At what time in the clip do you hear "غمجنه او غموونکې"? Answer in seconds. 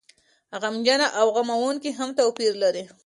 0.61-1.91